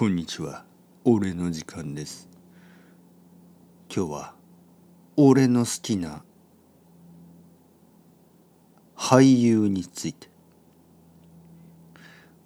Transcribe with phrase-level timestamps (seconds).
[0.00, 0.64] こんにちは。
[1.04, 2.26] 俺の時間です。
[3.94, 4.34] 今日は
[5.18, 6.22] 俺の好きな
[8.96, 10.28] 俳優について。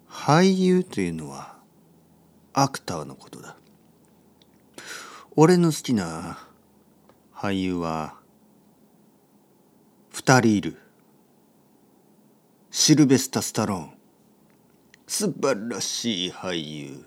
[0.09, 1.55] 俳優というのは
[2.51, 3.55] アクターのことだ。
[5.37, 6.37] 俺の好きな
[7.33, 8.15] 俳優は
[10.11, 10.77] 二人いる。
[12.69, 13.91] シルベスタ・スタローン。
[15.07, 17.05] 素晴らしい俳優。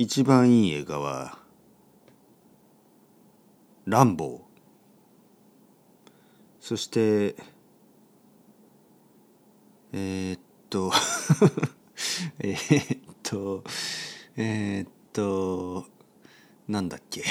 [0.00, 1.40] 一番いい映画は
[3.84, 4.40] 「ランボー」
[6.64, 7.34] そして
[9.90, 10.40] えー、っ
[10.70, 10.92] と
[12.38, 13.64] え、っと
[14.36, 15.84] えー、っと
[16.68, 17.24] なんだっけ。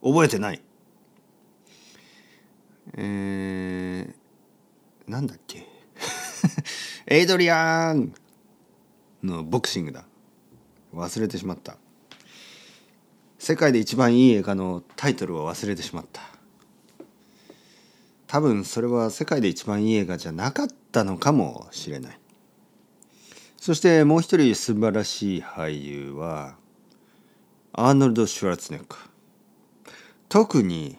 [0.00, 0.62] 覚えてない。
[2.96, 5.66] えー、なんだっけ。
[7.06, 8.14] エイドリアン
[9.22, 10.06] のボクシングだ。
[10.94, 11.79] 忘れてしまった。
[13.40, 16.20] 世界で一番いい映画のタイトルを忘れてしまった。
[18.26, 22.18] 多分それは世界で一番いい映画じゃなかったのかもしれない。
[23.56, 26.56] そしてもう一人素晴らしい俳優は
[27.72, 29.00] アーノルド・シュワルツネッカー。
[30.28, 30.98] 特に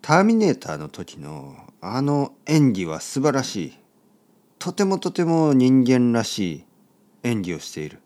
[0.00, 3.78] ターミネーターの時のあの演技は素晴らしい。
[4.58, 6.64] とてもとても人間らしい
[7.24, 8.00] 演技をしている。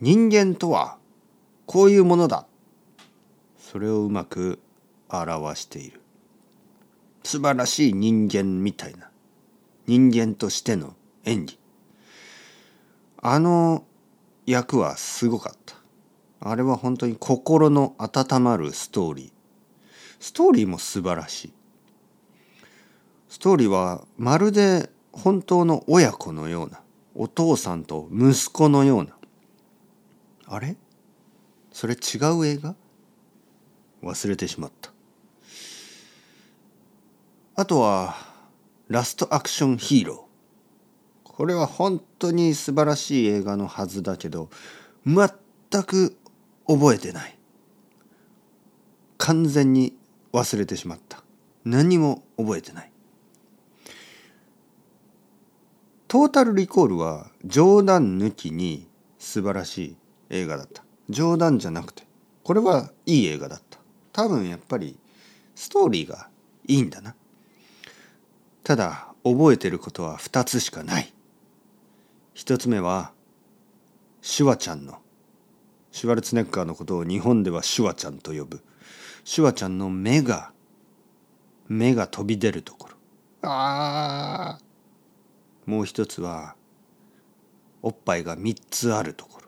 [0.00, 0.98] 人間とは
[1.66, 2.46] こういうものだ。
[3.58, 4.60] それをうまく
[5.08, 6.00] 表している。
[7.22, 9.10] 素晴らしい人間みたいな。
[9.86, 11.58] 人間としての演技。
[13.18, 13.84] あの
[14.46, 15.74] 役はすごかった。
[16.40, 19.32] あれは本当に心の温まるストーリー。
[20.20, 21.52] ストーリーも素晴らしい。
[23.28, 26.80] ストーリーはまるで本当の親子のような
[27.14, 29.16] お父さんと息子のような。
[30.46, 30.76] あれ？
[31.74, 32.76] それ違う映画？
[34.02, 34.92] 忘れてしまった。
[37.56, 38.14] あとは
[38.88, 41.30] ラストアクションヒーロー。
[41.36, 44.50] これは本当に素晴らしい映画のはずだけど
[45.04, 45.28] 全
[45.82, 46.16] く
[46.68, 47.36] 覚えてない。
[49.18, 49.96] 完全に
[50.32, 51.24] 忘れてしまった。
[51.64, 52.92] 何も覚えてない。
[56.06, 58.86] トータルリコールは冗談抜きに
[59.18, 59.96] 素晴らしい
[60.30, 60.84] 映画だった。
[61.08, 62.04] 冗談じゃなくて
[62.42, 63.78] これはいい映画だった。
[64.12, 64.96] 多分やっぱり
[65.54, 66.28] ストーリーが
[66.66, 67.14] いいんだな。
[68.62, 71.12] ただ覚えてることは2つしかない。
[72.34, 73.12] 1つ目は
[74.20, 74.98] シュワちゃんの
[75.90, 78.62] シュワルツネッカーのことを日本ではシュワちゃんと呼ぶ。
[79.24, 80.52] シュワちゃんの目が
[81.66, 82.94] 目が飛び出るところ。
[83.42, 84.58] あ
[85.66, 86.56] もう一つは
[87.82, 89.43] おっぱいが3つあるところ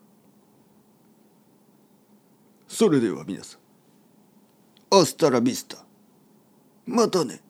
[2.78, 5.78] それでは皆さんアスタラビスタ
[6.84, 7.40] またね。